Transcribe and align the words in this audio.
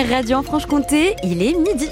première 0.00 0.16
radio 0.16 0.36
en 0.38 0.42
Franche-Comté, 0.42 1.14
il 1.22 1.42
est 1.42 1.52
midi. 1.52 1.88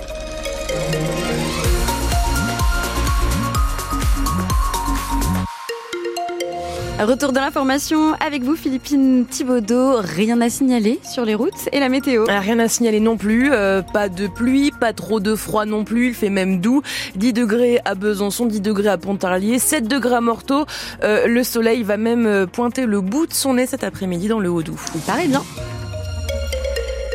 Retour 6.98 7.32
de 7.32 7.38
l'information 7.38 8.14
avec 8.14 8.42
vous, 8.42 8.56
Philippine 8.56 9.26
Thibaudot. 9.26 10.00
Rien 10.00 10.40
à 10.40 10.48
signaler 10.48 11.00
sur 11.04 11.26
les 11.26 11.34
routes 11.34 11.68
et 11.70 11.80
la 11.80 11.90
météo. 11.90 12.24
Ah, 12.28 12.40
rien 12.40 12.58
à 12.60 12.68
signaler 12.68 13.00
non 13.00 13.18
plus. 13.18 13.52
Euh, 13.52 13.82
pas 13.82 14.08
de 14.08 14.26
pluie, 14.26 14.70
pas 14.70 14.94
trop 14.94 15.20
de 15.20 15.34
froid 15.34 15.66
non 15.66 15.84
plus. 15.84 16.08
Il 16.08 16.14
fait 16.14 16.30
même 16.30 16.60
doux. 16.60 16.80
10 17.16 17.34
degrés 17.34 17.78
à 17.84 17.94
Besançon, 17.94 18.46
10 18.46 18.62
degrés 18.62 18.88
à 18.88 18.96
Pontarlier, 18.96 19.58
7 19.58 19.86
degrés 19.86 20.16
à 20.16 20.20
Morteau. 20.22 20.64
Euh, 21.04 21.26
le 21.26 21.44
soleil 21.44 21.82
va 21.82 21.98
même 21.98 22.26
euh, 22.26 22.46
pointer 22.46 22.86
le 22.86 23.02
bout 23.02 23.26
de 23.26 23.34
son 23.34 23.54
nez 23.54 23.66
cet 23.66 23.84
après-midi 23.84 24.28
dans 24.28 24.40
le 24.40 24.48
Haut-Doubs. 24.48 24.80
Il 24.94 25.00
paraît 25.02 25.28
bien. 25.28 25.42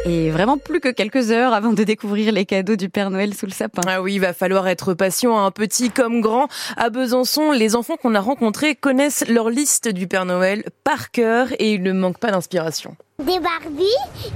Et 0.05 0.31
vraiment 0.31 0.57
plus 0.57 0.81
que 0.81 0.89
quelques 0.89 1.31
heures 1.31 1.53
avant 1.53 1.71
de 1.71 1.83
découvrir 1.83 2.33
les 2.33 2.45
cadeaux 2.45 2.75
du 2.75 2.89
Père 2.89 3.09
Noël 3.09 3.33
sous 3.33 3.45
le 3.45 3.53
sapin. 3.53 3.81
Ah 3.87 4.01
oui, 4.01 4.15
il 4.15 4.19
va 4.19 4.33
falloir 4.33 4.67
être 4.67 4.93
patient, 4.93 5.37
un 5.37 5.45
hein. 5.45 5.51
petit 5.51 5.91
comme 5.91 6.19
grand. 6.19 6.49
À 6.75 6.89
Besançon, 6.89 7.51
les 7.51 7.75
enfants 7.77 7.95
qu'on 7.95 8.13
a 8.13 8.19
rencontrés 8.19 8.75
connaissent 8.75 9.25
leur 9.29 9.49
liste 9.49 9.87
du 9.87 10.07
Père 10.07 10.25
Noël 10.25 10.65
par 10.83 11.11
cœur 11.11 11.47
et 11.57 11.73
ils 11.73 11.81
ne 11.81 11.93
manquent 11.93 12.19
pas 12.19 12.31
d'inspiration. 12.31 12.97
Des 13.19 13.39
Barbies, 13.39 13.85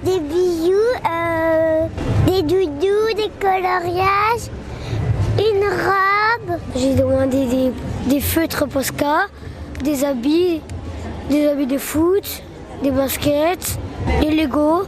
des 0.03 0.21
bijoux, 0.21 0.71
euh, 1.05 1.87
des 2.27 2.43
doudous, 2.43 3.13
des 3.17 3.29
coloriages, 3.41 4.49
une 5.37 5.65
robe. 5.65 6.59
J'ai 6.77 6.95
demandé 6.95 7.45
des, 7.45 7.71
des 8.07 8.21
feutres 8.21 8.67
Posca, 8.69 9.27
des 9.83 10.05
habits, 10.05 10.61
des 11.29 11.47
habits 11.47 11.67
de 11.67 11.77
foot, 11.77 12.41
des 12.83 12.91
baskets, 12.91 13.77
des 14.21 14.31
Lego, 14.31 14.83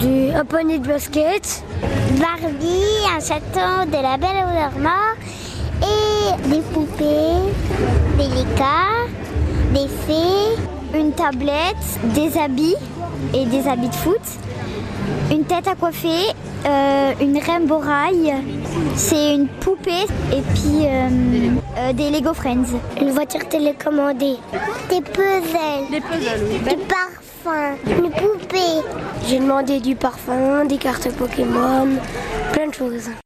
du, 0.00 0.30
un 0.32 0.44
poney 0.44 0.78
de 0.78 0.86
basket. 0.86 1.62
Barbie, 2.18 3.06
un 3.16 3.20
château 3.20 3.86
de 3.86 4.02
la 4.02 4.16
Belle 4.16 4.44
au 4.46 4.80
Mort 4.80 5.16
et 5.82 6.48
des 6.48 6.60
poupées, 6.72 7.52
des 8.18 8.28
licas, 8.34 9.06
des 9.72 9.88
fées, 10.06 10.98
une 10.98 11.12
tablette, 11.12 11.76
des 12.14 12.36
habits 12.38 12.76
et 13.34 13.46
des 13.46 13.68
habits 13.68 13.88
de 13.88 13.94
foot, 13.94 14.20
une 15.30 15.44
tête 15.44 15.68
à 15.68 15.74
coiffer, 15.74 16.34
euh, 16.66 17.12
une 17.20 17.38
rainbow 17.38 17.78
rail, 17.78 18.34
c'est 18.96 19.34
une 19.34 19.48
poupée 19.48 20.04
et 20.32 20.42
puis 20.54 20.84
euh, 20.84 21.08
euh, 21.78 21.92
des 21.92 22.10
Lego 22.10 22.34
Friends. 22.34 22.78
Une 23.00 23.10
voiture 23.10 23.48
télécommandée. 23.48 24.36
Des 24.90 25.00
puzzles. 25.00 25.90
Des 25.90 26.00
puzzles, 26.00 26.44
oui. 26.50 26.58
Des 26.64 26.76
Une 27.86 28.10
poupée. 28.10 28.82
J'ai 29.26 29.38
demandé 29.38 29.80
du 29.80 29.96
parfum, 29.96 30.66
des 30.66 30.76
cartes 30.76 31.10
Pokémon, 31.12 31.88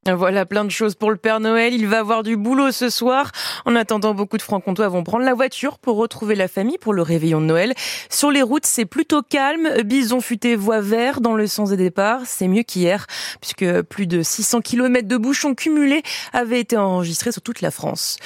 Voilà, 0.07 0.47
plein 0.47 0.65
de 0.65 0.71
choses 0.71 0.95
pour 0.95 1.11
le 1.11 1.17
Père 1.17 1.41
Noël. 1.41 1.75
Il 1.75 1.87
va 1.87 1.99
avoir 1.99 2.23
du 2.23 2.37
boulot 2.37 2.73
ce 2.73 2.89
soir. 2.89 3.31
En 3.65 3.75
attendant, 3.77 4.15
beaucoup 4.15 4.37
de 4.37 4.43
francs-comtois 4.43 4.89
vont 4.89 5.03
prendre 5.03 5.25
la 5.25 5.35
voiture 5.35 5.79
pour 5.79 5.97
retrouver 5.97 6.35
la 6.35 6.49
famille 6.49 6.79
pour 6.79 6.93
le 6.93 7.03
réveillon 7.03 7.41
de 7.41 7.47
Noël. 7.47 7.75
Sur 8.11 8.31
les 8.31 8.43
routes, 8.43 8.67
c'est 8.67 8.85
plutôt 8.85 9.23
calme. 9.23 9.83
Bison 9.85 10.21
futé 10.21 10.57
voie 10.57 10.81
vert 10.81 11.21
dans 11.21 11.35
le 11.35 11.47
sens 11.47 11.71
des 11.71 11.77
départs. 11.77 12.21
C'est 12.25 12.49
mieux 12.49 12.63
qu'hier, 12.63 13.07
puisque 13.41 13.83
plus 13.83 14.07
de 14.07 14.23
600 14.23 14.61
km 14.61 15.09
de 15.09 15.17
bouchons 15.17 15.55
cumulés 15.55 16.03
avaient 16.33 16.61
été 16.61 16.77
enregistrés 16.77 17.33
sur 17.33 17.43
toute 17.43 17.61
la 17.61 17.71
France. 17.71 18.19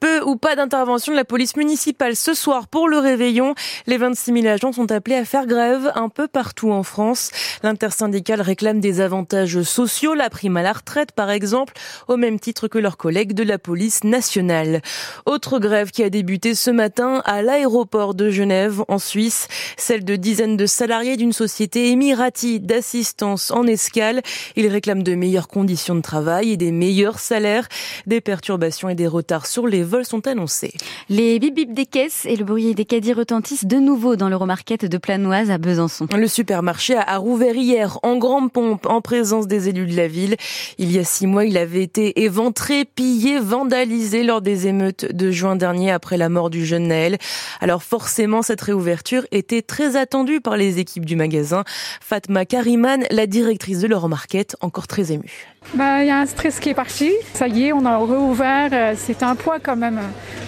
Peu 0.00 0.22
ou 0.22 0.36
pas 0.36 0.56
d'intervention 0.56 1.12
de 1.12 1.16
la 1.16 1.24
police 1.24 1.56
municipale 1.56 2.16
ce 2.16 2.34
soir 2.34 2.68
pour 2.68 2.88
le 2.88 2.98
réveillon. 2.98 3.54
Les 3.86 3.98
26 3.98 4.42
000 4.42 4.46
agents 4.46 4.72
sont 4.72 4.90
appelés 4.90 5.16
à 5.16 5.24
faire 5.24 5.46
grève 5.46 5.92
un 5.94 6.08
peu 6.08 6.28
partout 6.28 6.70
en 6.70 6.82
France. 6.82 7.30
L'intersyndicale 7.62 8.40
réclame 8.40 8.80
des 8.80 9.00
avantages 9.00 9.62
sociaux, 9.62 10.14
la 10.14 10.30
prime 10.30 10.56
à 10.56 10.62
la 10.66 10.72
retraite 10.72 11.12
par 11.12 11.30
exemple, 11.30 11.74
au 12.08 12.16
même 12.16 12.40
titre 12.40 12.68
que 12.68 12.78
leurs 12.78 12.96
collègues 12.96 13.34
de 13.34 13.42
la 13.42 13.58
police 13.58 14.04
nationale. 14.04 14.82
Autre 15.24 15.58
grève 15.58 15.90
qui 15.90 16.02
a 16.02 16.10
débuté 16.10 16.54
ce 16.54 16.70
matin 16.70 17.22
à 17.24 17.40
l'aéroport 17.42 18.14
de 18.14 18.30
Genève 18.30 18.82
en 18.88 18.98
Suisse, 18.98 19.48
celle 19.76 20.04
de 20.04 20.16
dizaines 20.16 20.56
de 20.56 20.66
salariés 20.66 21.16
d'une 21.16 21.32
société 21.32 21.90
émirati 21.90 22.60
d'assistance 22.60 23.50
en 23.50 23.64
escale. 23.66 24.22
Ils 24.56 24.68
réclament 24.68 25.02
de 25.02 25.14
meilleures 25.14 25.48
conditions 25.48 25.94
de 25.94 26.00
travail 26.00 26.52
et 26.52 26.56
des 26.56 26.72
meilleurs 26.72 27.18
salaires. 27.18 27.68
Des 28.06 28.20
perturbations 28.20 28.88
et 28.88 28.94
des 28.94 29.06
retards 29.06 29.46
sur 29.46 29.66
les 29.66 29.82
vols 29.82 30.04
sont 30.04 30.26
annoncés. 30.26 30.74
Les 31.08 31.38
bip 31.38 31.54
bip 31.54 31.72
des 31.74 31.86
caisses 31.86 32.24
et 32.26 32.36
le 32.36 32.44
bruit 32.44 32.74
des 32.74 32.84
caddies 32.84 33.12
retentissent 33.12 33.66
de 33.66 33.76
nouveau 33.76 34.16
dans 34.16 34.28
l'Euromarket 34.28 34.84
de 34.84 34.98
Planoise 34.98 35.50
à 35.50 35.58
Besançon. 35.58 36.06
Le 36.16 36.28
supermarché 36.28 36.96
a 36.96 37.16
a 37.16 37.18
rouvert 37.18 37.54
hier 37.54 37.98
en 38.02 38.16
grande 38.16 38.52
pompe 38.52 38.86
en 38.86 39.00
présence 39.00 39.46
des 39.46 39.68
élus 39.68 39.86
de 39.86 39.96
la 39.96 40.08
ville. 40.08 40.36
Il 40.78 40.92
y 40.92 40.98
a 40.98 41.04
six 41.04 41.26
mois, 41.26 41.44
il 41.44 41.56
avait 41.56 41.82
été 41.82 42.22
éventré, 42.22 42.84
pillé, 42.84 43.38
vandalisé 43.38 44.22
lors 44.22 44.40
des 44.40 44.66
émeutes 44.66 45.06
de 45.12 45.30
juin 45.30 45.56
dernier 45.56 45.90
après 45.90 46.16
la 46.16 46.28
mort 46.28 46.50
du 46.50 46.64
jeune 46.64 46.88
Naël. 46.88 47.18
Alors 47.60 47.82
forcément, 47.82 48.42
cette 48.42 48.60
réouverture 48.60 49.26
était 49.32 49.62
très 49.62 49.96
attendue 49.96 50.40
par 50.40 50.56
les 50.56 50.78
équipes 50.78 51.04
du 51.04 51.16
magasin. 51.16 51.64
Fatma 52.00 52.44
Kariman, 52.44 53.04
la 53.10 53.26
directrice 53.26 53.80
de 53.80 53.86
l'Euromarket, 53.86 54.56
encore 54.60 54.86
très 54.86 55.12
émue. 55.12 55.46
Bah, 55.74 56.02
il 56.02 56.06
y 56.06 56.10
a 56.10 56.18
un 56.20 56.26
stress 56.26 56.60
qui 56.60 56.68
est 56.68 56.74
parti. 56.74 57.12
Ça 57.34 57.48
y 57.48 57.64
est, 57.64 57.72
on 57.72 57.84
a 57.84 57.98
réouvert. 57.98 58.70
Euh, 58.72 58.94
c'est 58.96 59.22
un 59.22 59.34
poids 59.34 59.58
quand 59.58 59.76
même. 59.76 60.00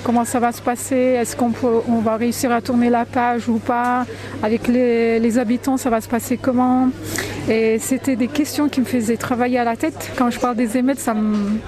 Comment 0.04 0.24
ça 0.24 0.38
va 0.38 0.52
se 0.52 0.62
passer? 0.62 0.94
Est-ce 0.94 1.34
qu'on 1.34 1.52
on 1.88 1.98
va 2.00 2.16
réussir 2.16 2.52
à 2.52 2.60
tourner 2.60 2.88
la 2.88 3.04
page 3.04 3.48
ou 3.48 3.58
pas? 3.58 4.06
Avec 4.42 4.68
les 4.68 5.38
habitants, 5.38 5.76
ça 5.76 5.90
va 5.90 6.00
se 6.00 6.08
passer 6.08 6.36
comment? 6.36 6.88
Et 7.48 7.78
c'était 7.78 8.16
des 8.16 8.28
questions 8.28 8.68
qui 8.68 8.80
me 8.80 8.84
faisaient 8.84 9.16
travailler 9.16 9.58
à 9.58 9.64
la 9.64 9.76
tête. 9.76 10.12
Quand 10.16 10.30
je 10.30 10.38
parle 10.38 10.56
des 10.56 10.76
émeutes, 10.76 10.98
ça 10.98 11.14
me, 11.14 11.60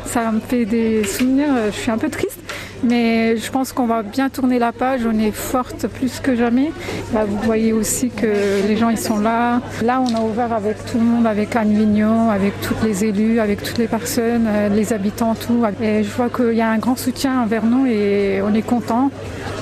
fait 0.47 0.67
des 0.67 1.05
souvenirs. 1.05 1.49
Je 1.67 1.77
suis 1.77 1.91
un 1.91 1.97
peu 1.97 2.11
triste. 2.11 2.39
Mais 2.83 3.37
je 3.37 3.51
pense 3.51 3.73
qu'on 3.73 3.87
va 3.87 4.03
bien 4.03 4.29
tourner 4.29 4.59
la 4.59 4.73
page. 4.73 5.03
On 5.07 5.19
est 5.19 5.31
forte 5.31 5.87
plus 5.87 6.21
que 6.21 6.37
jamais. 6.37 6.71
Vous 7.13 7.39
voyez 7.43 7.73
aussi 7.73 8.11
que 8.11 8.67
les 8.67 8.77
gens 8.77 8.91
ils 8.91 8.99
sont 8.99 9.19
là. 9.19 9.61
Là, 9.83 10.03
on 10.03 10.15
a 10.15 10.21
ouvert 10.21 10.53
avec 10.53 10.85
tout 10.85 10.99
le 10.99 11.05
monde, 11.05 11.27
avec 11.27 11.57
Anne 11.57 11.75
Vignon, 11.75 12.31
avec 12.31 12.61
toutes 12.61 12.83
les 12.83 13.05
élus, 13.05 13.41
avec 13.41 13.63
toutes 13.63 13.79
les 13.79 13.89
personnes, 13.89 14.47
euh, 14.49 14.69
les 14.69 14.93
habitants, 14.93 15.35
tout. 15.35 15.65
Et 15.83 16.03
je 16.05 16.11
vois 16.11 16.29
qu'il 16.29 16.55
y 16.55 16.63
a 16.63 16.71
un 16.71 16.79
grand 16.79 16.97
soutien 16.97 17.43
envers 17.43 17.65
nous 17.65 17.87
et 17.87 18.41
on 18.43 18.55
est 18.55 18.63
content. 18.63 19.11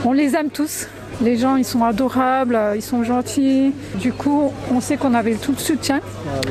On 0.05 0.13
les 0.13 0.35
aime 0.35 0.51
tous. 0.51 0.89
Les 1.21 1.37
gens, 1.37 1.57
ils 1.57 1.65
sont 1.65 1.83
adorables, 1.83 2.57
ils 2.77 2.83
sont 2.83 3.03
gentils. 3.03 3.73
Du 3.97 4.13
coup, 4.13 4.53
on 4.73 4.81
sait 4.81 4.97
qu'on 4.97 5.15
avait 5.15 5.35
tout 5.35 5.51
le 5.51 5.59
soutien. 5.59 6.01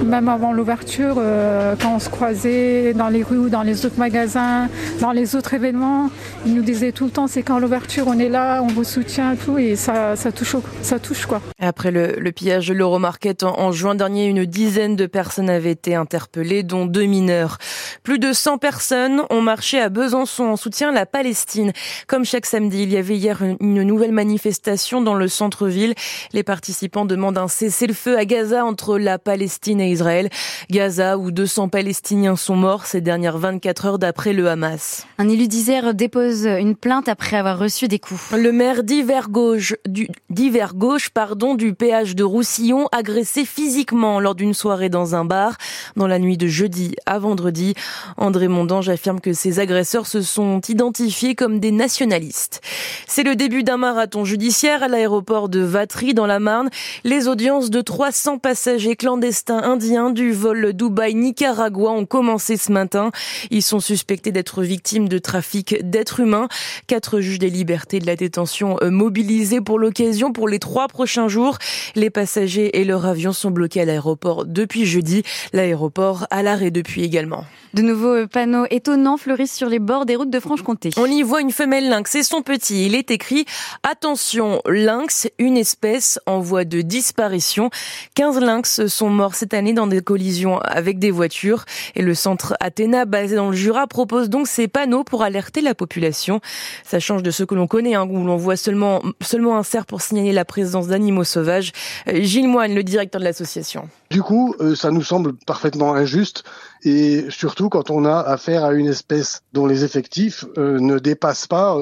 Même 0.04 0.28
avant 0.28 0.52
l'ouverture, 0.52 1.16
euh, 1.20 1.76
quand 1.82 1.96
on 1.96 2.00
se 2.00 2.10
croisait 2.10 2.94
dans 2.94 3.08
les 3.08 3.24
rues, 3.24 3.50
dans 3.50 3.64
les 3.64 3.86
autres 3.86 3.98
magasins, 3.98 4.68
dans 5.00 5.14
les 5.14 5.38
autres 5.38 5.54
événements, 5.54 6.10
ils 6.46 6.54
nous 6.54 6.64
disaient 6.64 6.92
tout 6.92 7.06
le 7.06 7.12
temps, 7.12 7.28
c'est 7.28 7.44
quand 7.44 7.60
l'ouverture, 7.60 8.08
on 8.08 8.20
est 8.20 8.28
là, 8.28 8.62
on 8.62 8.68
vous 8.68 8.84
soutient, 8.84 9.36
tout, 9.36 9.58
et 9.58 9.78
ça, 9.78 10.18
ça 10.18 10.34
touche, 10.34 10.58
ça 10.82 11.00
touche 11.00 11.26
quoi. 11.26 11.42
Après 11.60 11.92
le, 11.92 12.32
pillage 12.32 12.68
de 12.68 12.74
l'Euromarket 12.74 13.44
en, 13.44 13.58
en 13.58 13.72
juin 13.72 13.96
dernier, 13.96 14.28
une 14.28 14.46
dizaine 14.46 14.96
de 14.98 15.06
personnes 15.06 15.50
avaient 15.50 15.72
été 15.72 15.96
interpellées, 15.96 16.64
dont 16.64 16.86
deux 16.86 17.06
mineurs. 17.06 17.58
Plus 18.04 18.20
de 18.20 18.34
100 18.34 18.58
personnes 18.58 19.22
ont 19.30 19.42
marché 19.42 19.80
à 19.80 19.88
Besançon 19.88 20.44
en 20.44 20.56
soutien 20.58 20.90
à 20.90 20.94
la 20.94 21.06
Palestine. 21.06 21.72
Comme 22.08 22.26
chaque 22.26 22.46
samedi, 22.46 22.84
il 22.84 22.92
y 22.92 22.98
avait 22.98 23.16
hier 23.16 23.42
une 23.42 23.84
nouvelle 23.84 24.12
manifestation 24.12 24.57
dans 25.04 25.16
le 25.16 25.28
centre-ville. 25.28 25.94
Les 26.34 26.44
participants 26.44 27.06
demandent 27.06 27.38
un 27.38 27.48
cessez-le-feu 27.48 28.18
à 28.18 28.26
Gaza 28.26 28.66
entre 28.66 28.98
la 28.98 29.18
Palestine 29.18 29.80
et 29.80 29.92
Israël. 29.92 30.30
Gaza, 30.70 31.18
où 31.18 31.32
200 31.32 31.70
Palestiniens 31.70 32.36
sont 32.36 32.56
morts 32.56 32.86
ces 32.86 33.02
dernières 33.02 33.38
24 33.38 33.86
heures 33.86 34.00
d'après 34.00 34.34
le 34.34 34.50
Hamas. 34.50 35.06
Un 35.18 35.30
élu 35.30 35.48
d'Isère 35.48 35.94
dépose 35.94 36.46
une 36.46 36.76
plainte 36.76 37.08
après 37.08 37.38
avoir 37.38 37.60
reçu 37.60 37.88
des 37.88 38.00
coups. 38.00 38.32
Le 38.32 38.52
maire 38.52 38.84
d'Hiver 38.84 39.30
gauche, 39.30 39.76
du, 39.88 40.10
d'Hiver 40.30 40.74
gauche, 40.76 41.10
pardon, 41.10 41.56
du 41.56 41.74
péage 41.74 42.16
de 42.16 42.24
Roussillon, 42.24 42.88
agressé 42.92 43.46
physiquement 43.46 44.20
lors 44.20 44.36
d'une 44.36 44.54
soirée 44.54 44.90
dans 44.90 45.16
un 45.16 45.24
bar 45.26 45.58
dans 45.96 46.08
la 46.08 46.20
nuit 46.20 46.38
de 46.38 46.48
jeudi 46.48 46.96
à 47.06 47.20
vendredi. 47.20 47.74
André 48.18 48.48
Mondange 48.48 48.90
affirme 48.90 49.22
que 49.22 49.34
ces 49.34 49.60
agresseurs 49.60 50.08
se 50.08 50.22
sont 50.22 50.62
identifiés 50.68 51.36
comme 51.36 51.60
des 51.60 51.72
nationalistes. 51.72 52.62
C'est 53.08 53.24
le 53.24 53.36
début 53.36 53.64
d'un 53.64 53.78
marathon 53.78 54.26
judiciaire 54.26 54.47
judiciaire 54.48 54.82
à 54.82 54.88
l'aéroport 54.88 55.50
de 55.50 55.60
Vatry 55.60 56.14
dans 56.14 56.26
la 56.26 56.40
Marne. 56.40 56.70
Les 57.04 57.28
audiences 57.28 57.70
de 57.70 57.82
300 57.82 58.38
passagers 58.38 58.96
clandestins 58.96 59.62
indiens 59.62 60.10
du 60.10 60.32
vol 60.32 60.72
Dubaï-Nicaragua 60.72 61.92
ont 61.92 62.06
commencé 62.06 62.56
ce 62.56 62.72
matin. 62.72 63.12
Ils 63.52 63.62
sont 63.62 63.82
suspectés 63.82 64.32
d'être 64.32 64.64
victimes 64.64 65.10
de 65.10 65.18
trafic 65.18 65.76
d'êtres 65.84 66.22
humains. 66.22 66.48
Quatre 66.88 67.20
juges 67.20 67.40
des 67.40 67.50
libertés 67.50 68.00
de 68.00 68.06
la 68.06 68.16
détention 68.16 68.78
euh, 68.84 68.90
mobilisés 68.90 69.60
pour 69.60 69.80
l'occasion 69.80 70.32
pour 70.32 70.48
les 70.48 70.60
trois 70.60 70.88
prochains 70.88 71.28
jours. 71.28 71.58
Les 71.96 72.10
passagers 72.10 72.80
et 72.80 72.86
leur 72.86 73.06
avion 73.06 73.34
sont 73.34 73.52
bloqués 73.52 73.82
à 73.82 73.86
l'aéroport 73.86 74.46
depuis 74.46 74.86
jeudi. 74.86 75.24
L'aéroport 75.52 76.26
à 76.32 76.42
l'arrêt 76.42 76.72
depuis 76.72 77.04
également. 77.04 77.44
De 77.74 77.82
nouveaux 77.82 78.26
panneaux 78.28 78.66
étonnants 78.72 79.18
fleurissent 79.18 79.54
sur 79.54 79.68
les 79.68 79.80
bords 79.80 80.06
des 80.06 80.16
routes 80.16 80.30
de 80.30 80.40
Franche-Comté. 80.40 80.92
On 80.96 81.06
y 81.06 81.22
voit 81.22 81.42
une 81.42 81.52
femelle 81.52 81.90
lynx 81.90 82.16
et 82.16 82.24
son 82.24 82.42
petit. 82.42 82.86
Il 82.86 82.96
est 82.96 83.12
écrit 83.12 83.46
Attention 83.84 84.37
Lynx, 84.68 85.28
une 85.40 85.58
espèce 85.58 86.20
en 86.26 86.40
voie 86.40 86.66
de 86.66 86.82
disparition. 86.82 87.70
15 88.16 88.40
lynx 88.40 88.88
sont 88.88 89.10
morts 89.10 89.36
cette 89.36 89.54
année 89.54 89.74
dans 89.74 89.88
des 89.88 90.02
collisions 90.02 90.60
avec 90.60 91.00
des 91.00 91.12
voitures 91.12 91.66
et 91.96 92.02
le 92.02 92.14
centre 92.14 92.56
Athéna 92.60 93.06
basé 93.06 93.36
dans 93.36 93.50
le 93.50 93.56
Jura 93.56 93.88
propose 93.88 94.30
donc 94.30 94.48
ces 94.48 94.68
panneaux 94.68 95.04
pour 95.04 95.24
alerter 95.24 95.62
la 95.62 95.74
population. 95.74 96.40
Ça 96.84 97.00
change 97.00 97.24
de 97.24 97.32
ce 97.32 97.44
que 97.44 97.56
l'on 97.56 97.68
connaît, 97.68 97.96
hein, 97.96 98.08
où 98.10 98.24
l'on 98.24 98.38
voit 98.38 98.58
seulement, 98.58 99.02
seulement 99.22 99.58
un 99.58 99.64
cerf 99.64 99.86
pour 99.86 100.02
signaler 100.02 100.32
la 100.32 100.46
présence 100.46 100.88
d'animaux 100.88 101.24
sauvages. 101.24 101.72
Euh, 102.08 102.22
Gilles 102.22 102.48
Moine, 102.48 102.76
le 102.76 102.84
directeur 102.84 103.20
de 103.20 103.26
l'association. 103.26 103.90
Du 104.10 104.22
coup, 104.22 104.56
euh, 104.62 104.74
ça 104.74 104.90
nous 104.92 105.04
semble 105.04 105.34
parfaitement 105.46 105.94
injuste 105.94 106.44
et 106.84 107.26
surtout 107.30 107.68
quand 107.68 107.90
on 107.90 108.06
a 108.06 108.20
affaire 108.20 108.64
à 108.64 108.74
une 108.74 108.88
espèce 108.88 109.42
dont 109.52 109.66
les 109.66 109.84
effectifs 109.84 110.46
euh, 110.58 110.80
ne 110.80 110.98
dépassent 111.00 111.48
pas 111.48 111.76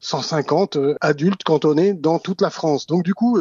150 0.00 0.76
adultes 1.00 1.44
cantonnés 1.44 1.94
dans 1.94 2.18
toute 2.18 2.42
la 2.42 2.50
France. 2.50 2.86
Donc 2.86 3.02
du 3.02 3.14
coup, 3.14 3.40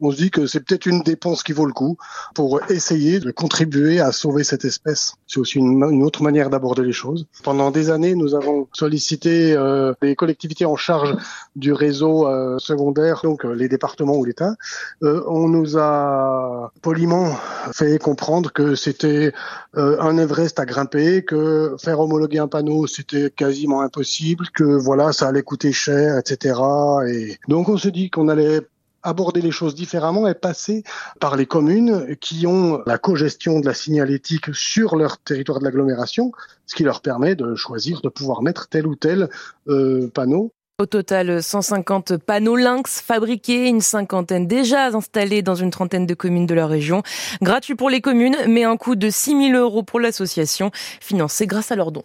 on 0.00 0.10
se 0.10 0.16
dit 0.16 0.30
que 0.30 0.46
c'est 0.46 0.60
peut-être 0.60 0.86
une 0.86 1.02
dépense 1.02 1.42
qui 1.42 1.52
vaut 1.52 1.66
le 1.66 1.72
coup 1.72 1.98
pour 2.34 2.60
essayer 2.70 3.20
de 3.20 3.30
contribuer 3.30 4.00
à 4.00 4.12
sauver 4.12 4.44
cette 4.44 4.64
espèce. 4.64 5.14
C'est 5.26 5.40
aussi 5.40 5.58
une 5.58 6.02
autre 6.02 6.22
manière 6.22 6.50
d'aborder 6.50 6.82
les 6.82 6.92
choses. 6.92 7.26
Pendant 7.42 7.70
des 7.70 7.90
années, 7.90 8.14
nous 8.14 8.34
avons 8.34 8.68
sollicité 8.72 9.56
les 10.00 10.16
collectivités 10.16 10.64
en 10.64 10.76
charge 10.76 11.16
du 11.56 11.72
réseau 11.72 12.26
secondaire, 12.58 13.20
donc 13.22 13.44
les 13.44 13.68
départements 13.68 14.16
ou 14.16 14.24
l'État. 14.24 14.54
on 15.02 15.48
nous 15.48 15.76
a 15.76 16.72
poliment 16.80 17.36
fait 17.72 17.98
comprendre 17.98 18.52
que 18.52 18.74
c'était 18.74 19.32
euh, 19.76 20.00
un 20.00 20.16
Everest 20.18 20.58
à 20.58 20.66
grimper, 20.66 21.24
que 21.24 21.76
faire 21.78 22.00
homologuer 22.00 22.38
un 22.38 22.48
panneau 22.48 22.86
c'était 22.86 23.30
quasiment 23.30 23.82
impossible, 23.82 24.46
que 24.54 24.64
voilà 24.64 25.12
ça 25.12 25.28
allait 25.28 25.42
coûter 25.42 25.72
cher, 25.72 26.18
etc. 26.18 26.60
Et 27.08 27.38
donc 27.48 27.68
on 27.68 27.76
se 27.76 27.88
dit 27.88 28.10
qu'on 28.10 28.28
allait 28.28 28.60
aborder 29.02 29.40
les 29.40 29.50
choses 29.50 29.74
différemment 29.74 30.26
et 30.26 30.34
passer 30.34 30.82
par 31.20 31.36
les 31.36 31.46
communes 31.46 32.16
qui 32.16 32.46
ont 32.46 32.82
la 32.86 32.98
co-gestion 32.98 33.60
de 33.60 33.66
la 33.66 33.74
signalétique 33.74 34.54
sur 34.54 34.96
leur 34.96 35.18
territoire 35.18 35.60
de 35.60 35.64
l'agglomération, 35.64 36.32
ce 36.66 36.74
qui 36.74 36.82
leur 36.82 37.00
permet 37.00 37.34
de 37.34 37.54
choisir 37.54 38.00
de 38.00 38.08
pouvoir 38.08 38.42
mettre 38.42 38.68
tel 38.68 38.86
ou 38.86 38.96
tel 38.96 39.30
euh, 39.68 40.10
panneau 40.12 40.52
au 40.80 40.86
total, 40.86 41.42
150 41.42 42.18
panneaux 42.18 42.54
lynx 42.54 43.00
fabriqués, 43.00 43.66
une 43.66 43.80
cinquantaine 43.80 44.46
déjà 44.46 44.86
installés 44.86 45.42
dans 45.42 45.56
une 45.56 45.70
trentaine 45.70 46.06
de 46.06 46.14
communes 46.14 46.46
de 46.46 46.54
la 46.54 46.68
région. 46.68 47.02
Gratuit 47.42 47.74
pour 47.74 47.90
les 47.90 48.00
communes, 48.00 48.36
mais 48.46 48.62
un 48.62 48.76
coût 48.76 48.94
de 48.94 49.10
6 49.10 49.50
000 49.50 49.58
euros 49.58 49.82
pour 49.82 49.98
l'association, 49.98 50.70
financée 51.00 51.48
grâce 51.48 51.72
à 51.72 51.74
leurs 51.74 51.90
dons. 51.90 52.04